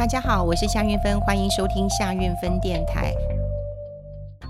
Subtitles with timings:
[0.00, 3.12] 大家好，我是夏运芬，欢迎收听夏运芬电台。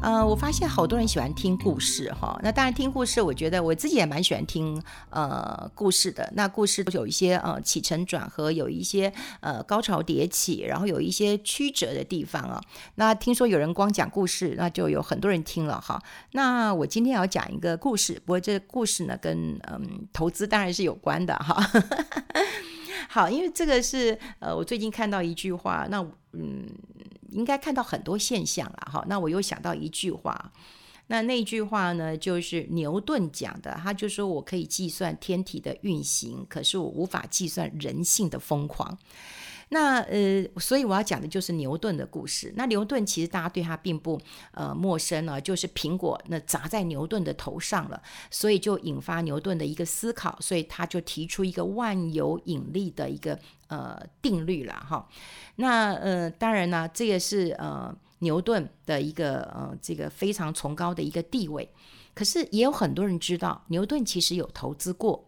[0.00, 2.38] 呃，我发现好多人喜欢听故事哈。
[2.40, 6.32] 那当然听故事，我觉得我自己也蛮喜欢听呃故事的。
[6.36, 12.62] 那故事都有一些呃起承转合，有一些呃高潮迭起，然后有一些曲折的地方啊。
[12.94, 16.00] 那听说有人光讲故事，那就有很多人听了哈。
[16.30, 21.60] 那我今天要讲一个故事，不过这个故事呢跟嗯投资当然是有关的哈。
[23.08, 26.66] 好，因为这个是呃我最近看到一句话，那嗯。
[27.32, 30.52] 应该看到很多现象了哈，那我又想到一句话，
[31.06, 38.98] 那那句话呢，就是牛顿讲的，他就说我可以计算天体的运行，可是我无法计算人性的疯狂。
[39.72, 42.52] 那呃，所以我要讲的就是牛顿的故事。
[42.56, 44.20] 那牛顿其实大家对他并不
[44.50, 48.02] 呃陌生了，就是苹果那砸在牛顿的头上了，
[48.32, 53.38] 所以就引发牛顿的一个思考，所以他就提出一个万有引力的一个
[53.68, 55.08] 呃定律了哈。
[55.56, 61.70] 那呃，当然呢，这也是呃牛顿的一个呃这个非常崇高的一个地位。
[62.12, 65.24] 可是也有很多人知道，牛顿其实有投资过，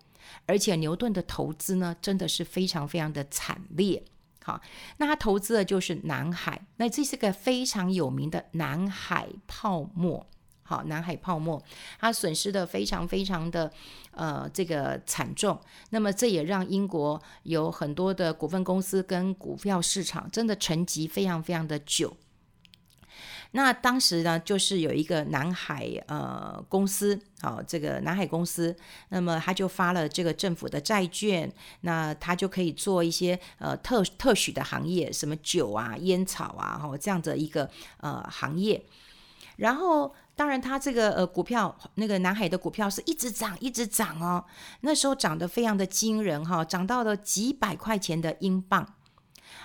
[0.46, 4.02] 而且牛顿的投资呢，真的是非常非常的惨烈。
[4.44, 4.60] 好，
[4.96, 10.26] 那他投资的就是南海，那这是个非常有名的南海泡沫。
[10.64, 11.62] 好，南海泡沫，
[11.98, 13.70] 它损失的非常非常的
[14.12, 15.60] 呃这个惨重。
[15.90, 22.16] 那么这也让英国有很多的股份公司跟股票市场真的沉寂非常非常的久。
[23.55, 28.75] 那当时呢，就是有一个南海呃公司，好、哦，这个南海公司，
[29.11, 38.83] 那么他就发了这个政府的债券，那他就可以做一些呃特特许的行业，什么酒啊、烟草啊，哈、这样的一个呃行业。
[39.56, 44.42] 然后，当然他这个呃股票，那个南海的股票是一直涨，一直涨哦，
[44.80, 48.95] 那时候涨得非常的惊人哈、涨到了几百块钱的英镑。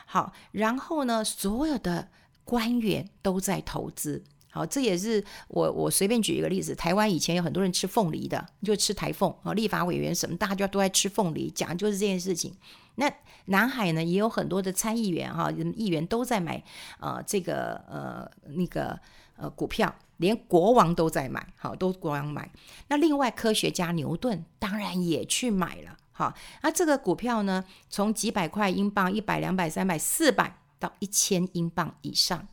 [0.05, 2.09] 好，然后呢，所有的。
[2.47, 12.55] 官员都在投资，好，这也是我我随便举一个例子，台湾以前有很多人吃凤梨的，就吃台凤啊，立法委员什么，大家都在吃凤梨，讲的就是这件事情。
[12.95, 13.11] 那
[13.47, 16.63] 南海呢，也有很多的参议员哈，议员都在买
[17.01, 18.97] 呃这个呃那个
[19.35, 22.49] 呃股票，连国王都在买，好，都国王买。
[22.87, 26.33] 那另外科学家牛顿当然也去买了，好，
[26.63, 30.61] 那这个股票呢，从几百块英镑，一百、两百、三百、四百。
[30.79, 32.47] 到一千英镑以上，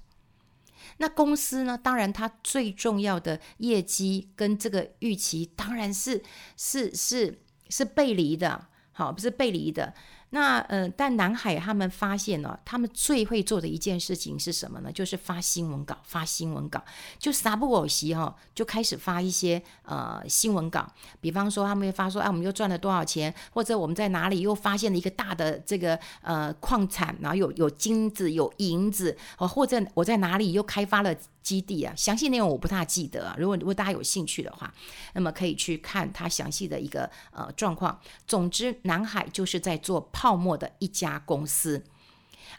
[0.98, 1.76] 那公司呢？
[1.76, 6.22] 当然，它最重要的业绩跟这个预期，当然是
[6.56, 9.94] 是是是背离的，好，不是背离的。
[10.30, 14.90] 那呃，但南海他们发现呢，他们最会做的一件事情是什么呢？
[14.90, 16.82] 就是发新闻稿，发新闻稿，
[17.18, 20.90] 就撒不五时哈，就开始发一些呃新闻稿。
[21.20, 31.14] 比方说，他们会发说，哎，我们又赚了多少钱，或者我们在哪里又发现了一个大的这个呃矿产，然后有有金子、有银子，哦或者我在哪里又开发了。
[31.44, 33.36] 基地啊，详细内容我不太记得啊。
[33.38, 34.72] 如果如果大家有兴趣的话，
[35.12, 38.00] 那么可以去看它详细的一个呃状况。
[38.26, 41.84] 总之，南海就是在做泡沫的一家公司。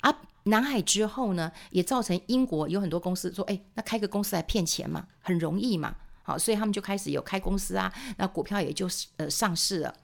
[0.01, 8.87] 啊、南海之后呢，也造成英国有很多公司说：“哎，那开个公司来骗钱嘛，很容易嘛。”好，所以他们就开始有开公司啊，那股票也就
[9.17, 9.95] 呃上市了。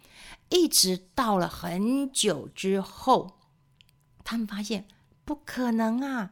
[0.50, 3.38] 一直到了很久之后，
[4.24, 4.88] 他们发现
[5.24, 6.32] 不可能啊。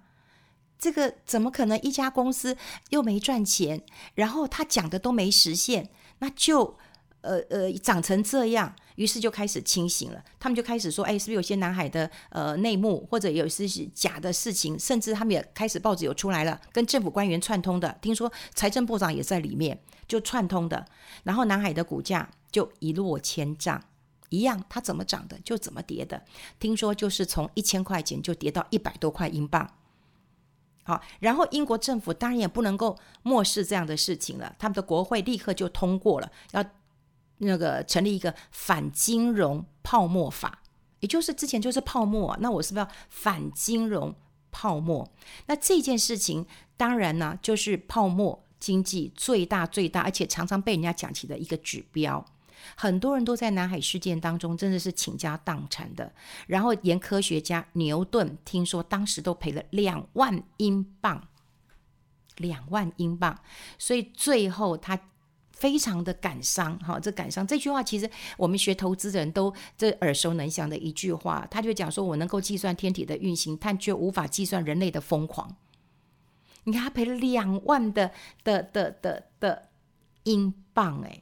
[0.79, 1.79] 这个怎么可能？
[1.81, 2.57] 一家公司
[2.89, 3.83] 又没赚钱，
[4.15, 6.79] 然后他讲的都没实现，那就
[7.21, 10.23] 呃呃长成这样，于是就开始清醒了。
[10.39, 14.79] 他们就开始说：“哎，是不是有些南海的呃内幕，或者有些假的事情？
[14.79, 17.97] 甚至他们也开始报纸有出来了，跟政府官员串通的。
[18.01, 20.85] 听说财政部长也在里面，就串通的。
[21.23, 23.83] 然后南海的股价就一落千丈，
[24.29, 26.23] 一样，它怎么涨的就怎么跌的。
[26.59, 29.69] 听说就是从一千块钱就跌到一百多块英镑。”
[30.83, 36.65] 好，然后英国政府当然也不能够漠视这样的事情了，他们的国会立刻就通过了，要
[37.39, 40.61] 那个成立一个反金融泡沫法，
[40.99, 44.15] 也就是之前就是泡沫，那我是不是要反金融
[44.51, 45.11] 泡沫？
[45.47, 46.45] 那这件事情
[46.77, 52.25] 当然呢，就是泡沫经济最大最大，而且常常被人家讲起的一个指标。
[52.75, 56.11] 很多人都在南海事件当中真的是倾家荡产的，
[56.45, 61.25] 然后连科学家牛顿听说当时都赔了两万英镑，
[62.35, 63.39] 两万英镑，
[63.77, 64.99] 所以最后他
[65.59, 66.77] 非常的感伤。
[66.79, 75.55] 哈，这感伤这句话其实我们学投资人都这耳熟能详的一句话，他就讲说：“我能够计算天体的运行，但却无法计算人类的疯狂。”
[76.65, 78.11] 你看他赔了两万的
[78.43, 79.69] 的的的的
[80.23, 81.21] 英镑，哎。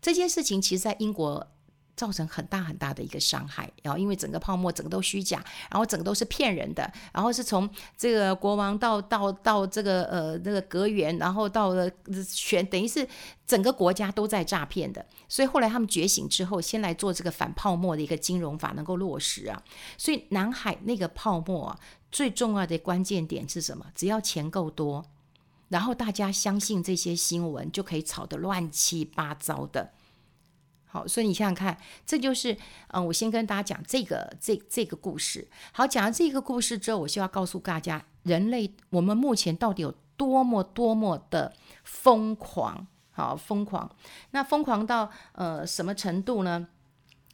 [0.00, 1.46] 这件事情其实，在英国
[1.96, 3.70] 造成很大很大的一个伤害。
[3.82, 11.90] 然后因为整个泡沫整个都虚假，然后整个都是骗人的，然后是从这个国王到到到这个呃那个阁员，然后到了
[12.34, 13.06] 全等于是
[13.46, 15.04] 整个国家都在诈骗的。
[15.28, 19.62] 所以后来他们觉醒之后，先来做这个反泡沫的一个金融法能够落实啊。
[19.96, 21.78] 所以南海那个泡沫啊，
[22.10, 23.86] 最重要的关键点是什么？
[23.94, 25.04] 只要钱够多。
[25.68, 29.92] 然后大家相信这些新闻，就可以炒得乱七八糟的。
[30.92, 31.74] 好，所以你想想看，
[32.04, 32.54] 这就是
[32.88, 35.48] 嗯，我先跟大家讲这个这这个故事。
[35.72, 42.86] 好，讲完这个故事之后，我需要告诉大家，人类我们目前到底有多么多么的疯狂？
[43.10, 43.90] 好，疯狂。
[44.32, 46.68] 那疯狂到呃什么程度呢？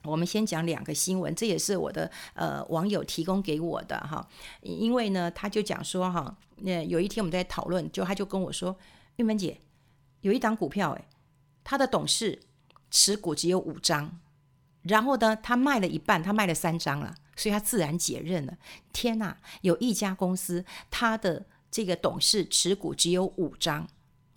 [0.04, 4.24] 我们先讲两个新闻，这也是我的呃网友提供给我的哈，
[4.62, 8.78] 因为呢，他就讲说哈，那有一天我们在讨论，就他就跟我说，
[9.16, 9.60] 玉芬姐，
[10.20, 11.04] 有一档股票诶，
[11.64, 12.40] 他的董事
[12.90, 14.18] 持股只有五张，
[14.82, 18.56] 然后呢，他卖了一半，他卖了三张了，所以他自然解任了。
[18.92, 23.86] 天哪，有一家公司，他的这个董事持股只有五张。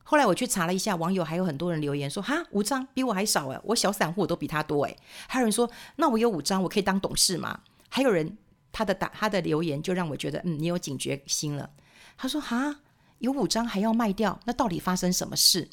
[0.04, 4.94] 后来我去查了一下，网友还有很多人留言说：“哈，五张比我还少哎，我小散户都比他多哎。”
[5.30, 8.38] 还有人说：“那我有五张，我可以当董事吗？”还有人
[8.74, 11.70] 他的打他的留言就让我觉得，嗯，你有警觉心了。
[12.18, 12.82] 他说：“哈，
[13.20, 15.70] 有五张还要卖掉，那到底发生什么事？”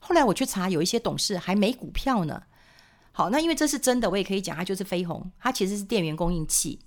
[0.00, 2.42] 后来我去查，有一些董事还没股票呢。
[3.12, 6.78] 好，那因为这是真的，我也可以讲，它就是飞鸿，它其实是电源供应器。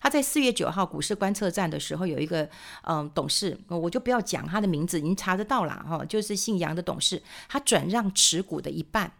[0.00, 2.48] 它在四月九号股市观测站的时候，有一个
[2.82, 9.10] 嗯董事，我就不要讲他的名字，您查得到啦哈，就是姓杨的董事，他转让持股的一半，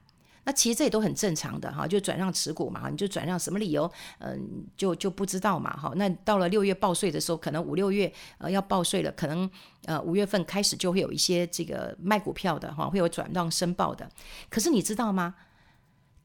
[0.44, 5.92] 那其实这也都很正常的哈，就转让持股嘛，你就转让什么理由，嗯，就就不知道嘛哈。
[5.96, 9.50] 那到了六月报税的时候，可能五六月呃要报税了，可能
[9.86, 14.08] 呃五月份开始就会有一些这个卖股票的哈，会有转让申报的，
[14.48, 15.34] 可是你知道吗？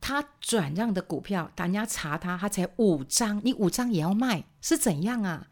[0.02, 5.48] 他转让的股票，大家查他，他才五张，你五张也要卖，是怎样啊？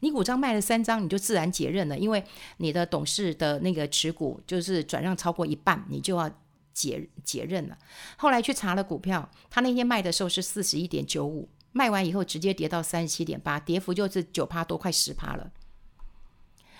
[0.00, 2.24] 你五张卖了三张，你就自然解任了，因为
[2.56, 6.30] 你的董事的那个持股就是转让超过一半，你就要
[6.72, 7.76] 解解任了。
[8.16, 15.50] 后来去查了股票，他那天卖的时候是四十一点九五，卖完以后直接跌到三十七点八，跌幅就是九趴多，快十趴了。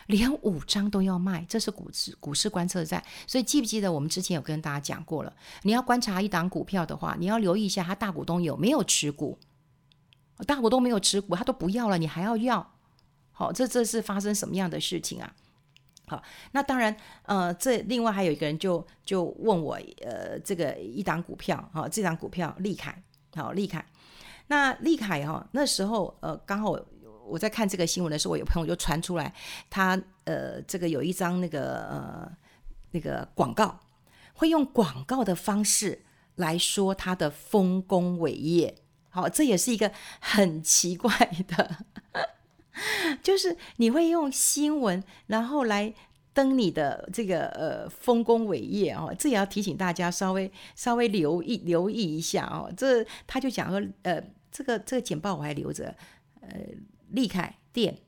[0.06, 3.04] 连五张都要卖，这是股市股市观测站。
[3.26, 5.32] 所以记不记得我们之前有跟大家讲过了？
[5.62, 9.38] 你要观察一档股票的话，你要留意一下它大股东有没有持股。
[10.46, 12.72] 大股东没有持股，他都不要了，你还要要？
[13.31, 15.32] 好，这这是发生什么样的事情啊？
[16.10, 23.00] 好，那当然，呃，这另外还有一个人就就问我，呃，这个一档股票，哈，这档股票利凯，
[23.36, 23.86] 好，利凯，
[24.48, 26.76] 那利凯哈，那时候呃刚好。
[27.26, 29.32] 我在看这个新闻的时候，我有朋友就传出来，
[29.68, 32.32] 他呃，这个有一张那个呃
[32.90, 33.78] 那个广告，
[34.34, 36.02] 会用广告的方式
[36.34, 38.74] 来说他的丰功伟业。
[39.10, 41.08] 好，这也是一个很奇怪
[41.46, 41.76] 的，
[43.23, 45.93] 就是你会用新闻然后来
[46.32, 52.73] 登你的这个呃丰功伟业哦，这也要提醒大家稍微稍微留意留意一下哦。
[52.77, 55.94] 这他就讲说呃，这个这个简报我还留着
[56.41, 56.49] 呃。
[57.12, 57.99] 立凯电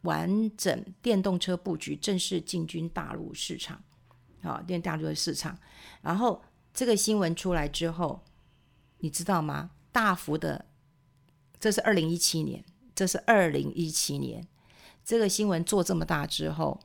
[0.00, 3.78] 完整电动车布局正式进军大陆市场，
[4.40, 5.58] 好，电大陆的市场。
[6.00, 6.42] 然后
[6.72, 8.24] 这个新闻出来之后，
[9.00, 9.72] 你知道吗？
[9.92, 10.64] 大幅的，
[11.60, 12.64] 这是二零一七年，
[12.96, 14.44] 这是二零一七年，
[15.04, 16.80] 这个新闻做这么大之后，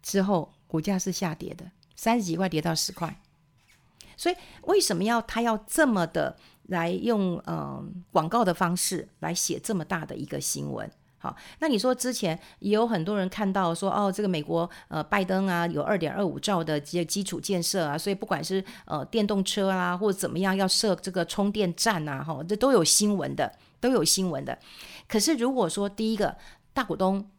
[0.00, 3.20] 之后股价是下跌的，三十几块跌到十块。
[4.16, 6.36] 所以为什么要他要这么的？
[6.68, 23.50] 来用嗯、广告的方式来写这么大的一个新闻，好，那你说之前也有很多人看到说哦，这个美国呃拜登啊有二点二五兆的基基础建设啊，所以不管是呃电动车啊或者怎么样要设这个充电站呐，哈，这都有新闻的，
[23.80, 24.58] 都有新闻的。
[25.06, 26.36] 可是如果说第一个
[26.72, 27.30] 大股东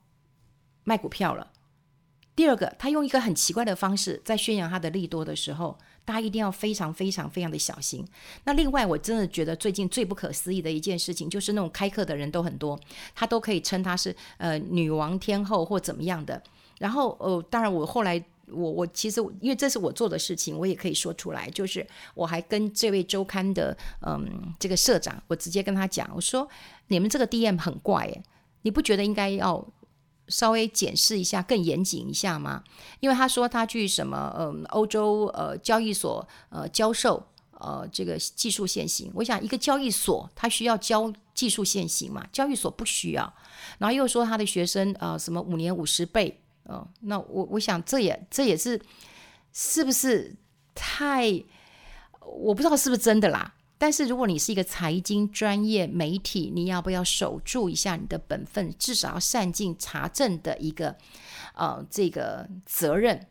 [0.83, 1.51] 卖股票了，
[2.35, 5.77] 第二个他用一个很奇怪的方式在宣扬他的利多的时候。
[6.05, 8.03] 大家一定要非常非常非常的小心。
[8.43, 12.79] 那另外，我真的觉得最近最不可思议的一件事情，就是那种开课的人都很多，
[13.13, 16.41] 他都可以称他是呃女王天后或怎么样的。
[16.79, 18.19] 然后呃，当然我后来
[18.51, 26.47] 我我其实因为这是我做的事情，我也可以说出来，就是我还跟这位周刊的嗯这个社长，我直接跟他讲，我说
[26.87, 28.23] 你们这个 DM 很怪诶，
[28.61, 29.65] 你不觉得应该要？
[30.31, 32.63] 稍微检视一下，更严谨一下吗？
[32.99, 39.11] 因为他说他去什么，嗯，欧洲呃交易所呃教授呃这个技术线型。
[39.15, 42.23] 我想一个交易所他需要教技术线型嘛？
[42.31, 43.33] 交易所不需要。
[43.79, 46.39] 然后又说他的学生呃什么五年五十倍，
[46.69, 48.79] 嗯、呃，那我我想这也这也是
[49.51, 50.35] 是不是
[50.75, 51.43] 太？
[52.21, 53.55] 我不知道是不是真的啦。
[53.79, 60.95] 但是如果你是一个财经专业媒体，你要不要守住一下你的本分，至少要善尽查证的一个
[61.55, 63.25] 呃这个责任？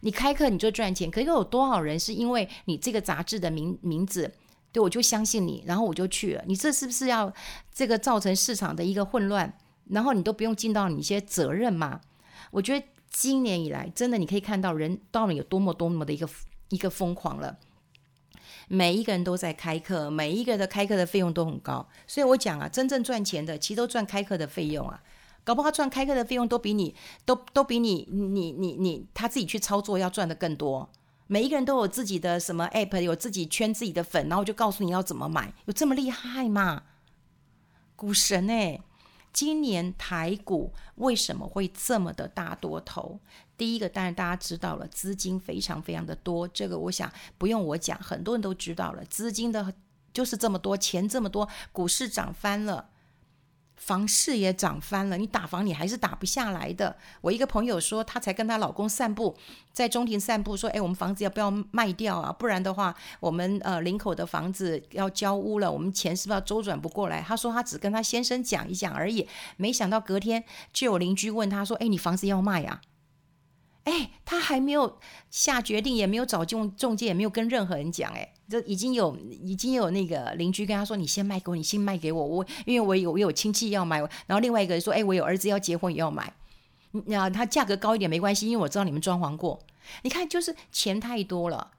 [0.00, 4.32] 你开课你就赚钱，可是有多少人是因为你这个杂志的名名字，
[4.72, 6.42] 对，我就相信你，然后我就去了。
[6.46, 7.32] 你这是不是要
[7.72, 9.56] 这个造成市场的一个混乱？
[9.90, 12.00] 然后你都不用尽到你一些责任吗？
[12.52, 16.28] 我觉得今年以来，真的你可以看到人到底有多么多么的一个
[16.68, 17.58] 一个疯狂了。
[18.68, 25.02] 每一个人都在开课，每一个人的开课的费用都很高，所以我讲啊，真正赚钱的其实都赚开课的费用啊，
[25.42, 26.94] 搞不好赚开课的费用都比你
[27.24, 30.88] 都都比你你你你他自己去操作要赚的更多。
[31.26, 36.82] 每一个人都有自己的什么 app，有自己圈自己的粉，然后就告诉你要怎么买，有这么厉害吗？
[37.96, 38.80] 股神哎！
[39.32, 43.18] 今年台股为什么会这么的大多头？
[43.56, 49.72] 第一个，当然大家知道了，资金非常非常的多，这个我想不用我讲，很多人都知道了，资金的
[50.12, 52.90] 就是这么多，钱这么多，股市涨翻了。
[53.84, 56.96] 房市也涨翻了，你打房你还是打不下来的。
[57.20, 59.36] 我一个朋友说，她才跟她老公散步，
[59.72, 62.30] 在中庭散步，说：“哎，我们房子要不要卖掉啊？
[62.30, 72.80] 不然的话，我们呃林口的房子要交屋了，我们钱是不是要周转不过来？”她说她只跟她先生讲一讲而已，没想到隔天就有邻居问她说：“哎，你房子要卖啊？”
[73.84, 74.98] 哎，他还没有
[75.30, 78.12] 下决定，也没有找中中介，也没有跟任何人讲。
[78.12, 86.32] 哎，这已经有已经有那个邻居跟他说：“你先卖给我，你先卖给我，我因为我有我有亲戚要买。”然后另外一个人说：“哎，我有儿子要结婚也要买，
[87.06, 89.58] 那他价格高一点没关系，因为我知道你们装潢过。
[90.02, 91.72] 你看，就是钱太多了。”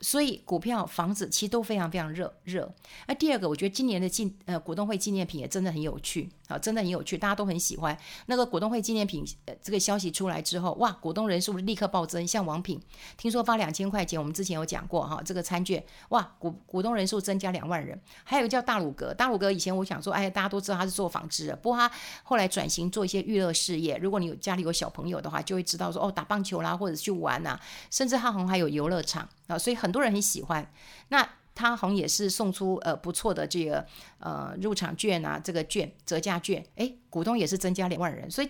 [0.00, 2.72] 所以股票、房子其实都非常非常热热。
[3.08, 7.96] 那第二个，我觉得今年的纪呃股东会纪念品也真的很有趣啊，真的很有趣，大家都很喜欢。
[8.26, 12.26] 那个股东会纪念品呃这个消息出来之后，哇，股东人数立刻暴增。
[12.26, 12.80] 像王品，
[13.16, 17.98] 听说发两千块钱，我们之前有讲过哈，这个餐券，哇，股股东人数增加两万人。
[18.24, 21.90] 还有一个叫大鲁阁，大鲁阁以前我想说，哎，大家都知道他是做纺织的，不过他
[22.22, 23.96] 后来转型做一些娱乐事业。
[23.98, 29.28] 如果你有家里有小朋友的话，就会知道说，哦，打棒球啦，或者去玩呐、啊，甚至他好像还有游乐场。
[29.46, 30.70] 啊，所以很多人很喜欢。
[31.08, 31.26] 那
[31.58, 33.84] 他好像也是送出呃不错的这个
[34.20, 38.30] 呃入场券啊，这个券折价券，哎，股东也是增加两万人。
[38.30, 38.48] 所以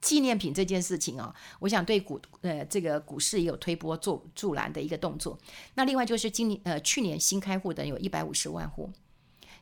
[0.00, 5.38] 纪念品这件事情啊，我想对股呃这个股市也有推波助助澜的一个动作。
[5.74, 8.90] 那另外就是今年呃去年新开户的有一百五十万户。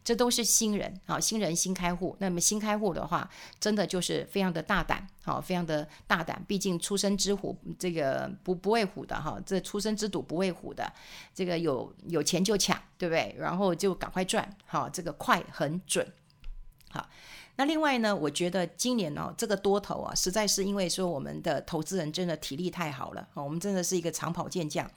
[0.07, 2.15] 这都是新人啊，新人新开户。
[2.21, 6.41] 那么新开户的话，真的就是非常的大胆，好，非常的大胆。
[6.47, 10.89] 毕竟初生之虎，这个不不畏虎的哈，这初生之犊不畏虎的，
[11.35, 13.35] 这个有有钱就抢，对不对？
[13.37, 16.07] 然后就赶快赚，好，这个快很准。
[16.91, 17.09] 好，
[17.57, 24.89] 那另外呢，我觉得今年呢，这个多头啊，实在是因为说我们的投资人真的体力太好了，我们真的是一个长跑健将。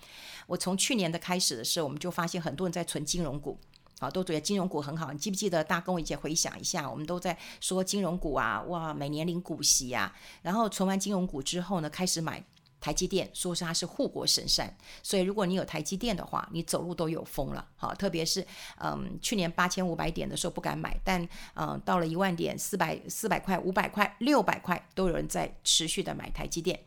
[0.45, 3.57] 我从去年的开始的时候，我们就发现很多人在存金融股。
[3.99, 5.11] 啊，都觉得金融股很好。
[5.11, 5.63] 你记不记得？
[5.63, 10.15] 大家跟我一起回想一下，我们都在说金融股啊，哇，每年领股息啊。
[10.41, 12.43] 然后存完金融股之后呢，开始买
[12.79, 14.73] 台积电，说是它是护国神山。
[15.03, 17.67] 所以如果你有台积电的话，你走路都有风了。
[17.75, 18.45] 好，特别是
[18.77, 26.79] 嗯，去年八千五百点的时候不敢买，但嗯，到了一万点，四百四百块、五百块、六百块，都有人在持续的买台积电。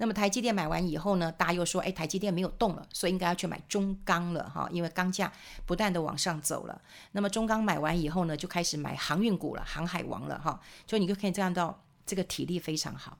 [0.00, 5.30] 那么台积电买完以后呢，大家又说，哎，台积电没有动了，所以应该要去买中钢了哈，因为钢价
[5.66, 6.80] 不断的往上走了。
[7.12, 13.18] 那么中钢买完以后呢，就开始买航运股了，航海王了哈，就你就可以看到这个体力非常好，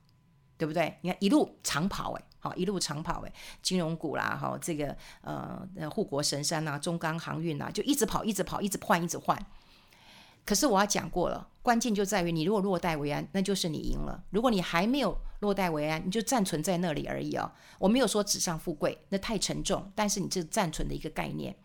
[0.56, 0.96] 对不对？
[1.02, 9.38] 你看一路长跑哎，好一路长跑哎，金融股啦哈，这个呃护国神山呐，中钢航运呐，就一直跑一直跑，一直换一直换。
[10.44, 17.52] 可是我要讲过了，关键就在于你如果落袋为安，那就是你赢了；如果你还没有落袋为安，你就暂存在那里而已哦。
[17.78, 19.92] 我没有说纸上富贵，那太沉重。
[19.94, 21.56] 但是你这暂存的一个概念。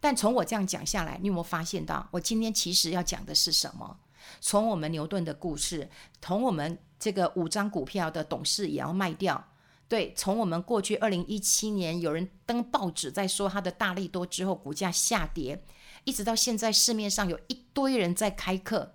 [0.00, 3.98] 但从我这样讲下来，你有没有发现到，我今天其实要讲的是什么？
[4.40, 5.88] 从我们牛顿的故事，
[6.20, 9.42] 从我们这个五张股票的董事也要卖掉。
[9.88, 15.64] 对，从我们过去二零一七年有人登报纸在说他的大利多之后，股价下跌。
[16.04, 18.94] 一直到现在，市面上有一堆人在开课，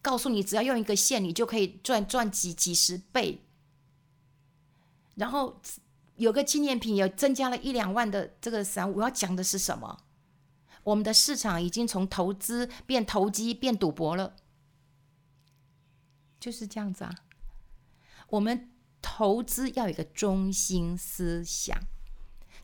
[0.00, 3.42] 告诉你只要用一个线，你就可以赚赚几几十倍。
[5.16, 5.60] 然后
[6.16, 10.04] 有个纪念品也增加了一两万的这个散，我要讲的是什么？
[10.84, 14.34] 我们的市场已经从投资变投机变赌博了，
[16.40, 17.14] 就是这样子啊。
[18.28, 18.70] 我们
[19.02, 21.78] 投资要有一个中心思想，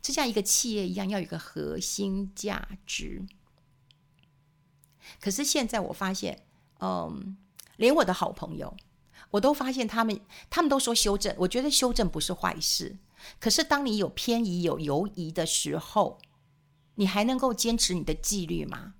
[0.01, 3.27] 就像一个企业一样，要有一个核心价值。
[5.21, 6.45] 可是现在我发现，
[6.81, 7.37] 嗯，
[7.77, 8.77] 连我的好朋友，
[9.31, 10.21] 我都发现他们，
[10.51, 11.35] 他们都说修正。
[11.39, 12.97] 我觉得修正不是坏事。
[13.41, 16.19] 可是当你有偏移、有犹疑的时候，
[16.97, 18.95] 你还能够坚持你的纪律吗？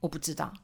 [0.00, 0.54] 我不知道。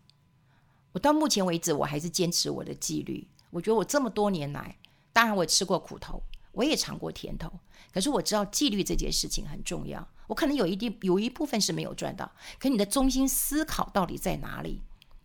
[0.92, 3.28] 我到目前为止，我还是坚持我的纪律。
[3.50, 4.78] 我觉得我这么多年来，
[5.12, 7.50] 当然我吃过苦头，我也尝过甜头。
[7.92, 10.06] 可是我知道纪律这件事情很重要。
[10.28, 14.80] 我可能有一定有一部分是没有赚到，可你的中心思考到底在哪里？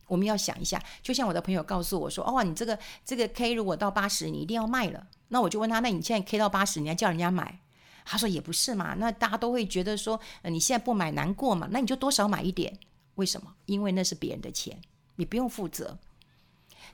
[0.08, 0.82] 我们要想一下。
[1.02, 7.60] 就像我的朋友告诉我说：“哦，你这个这个 K 如果到八十，你一定要卖了。”那我就问他：“那你现在 K 到八十，你还叫人家买？”
[8.04, 11.68] 他说：“也不是嘛，那大家都会觉得说，呃，你现在不买难过嘛？
[11.72, 12.78] 那你就多少买一点。
[13.16, 13.54] 为什么？
[13.66, 14.82] 因为那是别人的钱。”
[15.20, 15.98] 你不用负责，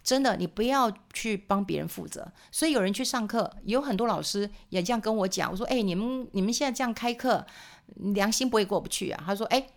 [0.02, 2.32] 真的，你不要去帮别人负责。
[2.52, 5.52] 所以有人去上课，有很多老师也这样跟我讲。
[5.52, 7.46] 我说：“哎，你们你们现在这样开课，
[7.96, 9.68] 良心不会过不去啊？”他说：“哎，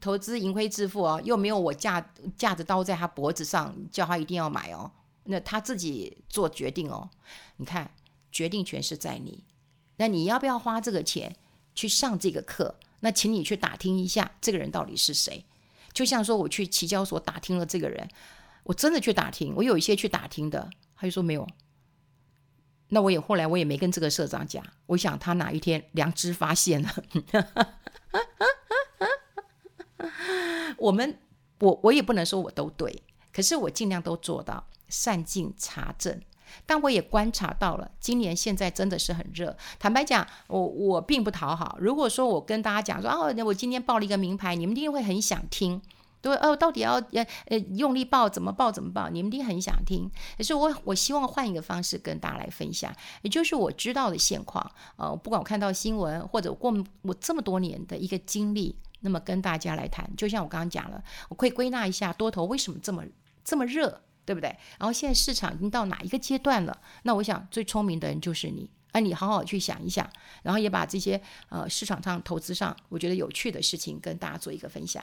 [0.00, 4.90] 投资盈亏自负哦，又没有我架架着刀在他脖子上，叫他一定要买哦。
[5.24, 7.08] 那他自己做决定哦。
[7.56, 7.90] 你看，
[8.32, 9.44] 决定权是在你。
[9.96, 11.36] 那你要不要花这个钱
[11.74, 12.74] 去上这个课？
[13.00, 15.44] 那请你去打听一下，这个人到底是谁。”
[15.92, 18.06] 就像说，我去期交所打听了这个人，
[18.66, 21.46] 我真的去打听，我有一些去打听的，他就说没有。
[22.88, 26.88] 那我也后来我也没跟这个社长讲，我想他哪一天良知发现了，
[30.78, 31.18] 我们
[31.60, 36.20] 我我也不能说我都对，可是我尽量都做到善尽查证。
[36.64, 39.54] 但我也观察到了，今年现在真的是很热。
[39.78, 41.76] 坦白讲，我我并不讨好。
[41.80, 45.82] 如果说我跟大家讲说，哦，我今天报了一个名牌，你们一定会很想听，
[46.26, 50.10] 对，哦，到底要呃呃用力报，怎么报怎么报，你们一定很想听。
[50.36, 52.92] 可是我我希望换一个方式跟大家来分享，
[53.22, 54.68] 也就是我知道的现况。
[54.96, 60.10] 呃，不管我看到新闻，或者过我这么多年的一个经历，那么跟大家来谈。
[60.16, 63.04] 就像我刚刚讲了，我可以归纳一下多头为什么这么
[63.44, 64.02] 这么热。
[64.26, 64.48] 对不对？
[64.76, 66.76] 然后现在市场已经到哪一个阶段了？
[67.04, 70.04] 那我想最聪明的人就是你，啊，你好好去想一想，
[70.42, 75.00] 然后也把这些呃市场上投资上我觉得有趣的事情跟大家做一个分享。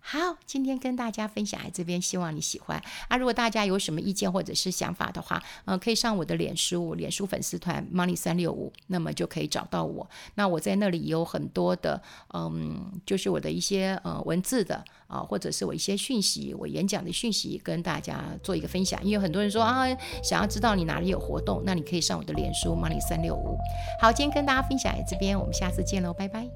[0.00, 3.16] 好，今天跟大家分享在这边，希望你喜欢啊！
[3.18, 10.08] 如果大家有什么意见或者是想法的话，呃，可以上我的脸书，脸书粉丝团 Money 三六五，那么就可以找到我。
[10.34, 12.00] 那我在那里有很多的，
[12.32, 19.02] 嗯，就是我的一些呃文字的啊、或者是我一些讯息，我演讲的讯息，跟大家做一个分享。
[19.04, 19.86] 因为很多人说啊，
[20.22, 23.58] 想要知道你哪里有活动，那你可以上我的脸书 Money 三六五。
[24.00, 26.48] 好，今天跟大家分享在这边，我们下次见喽，拜拜。